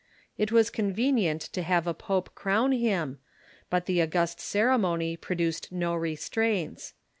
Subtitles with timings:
[0.35, 3.19] It was convenient to have a pope crown him,
[3.69, 6.95] but the august ceremony produced no restraints.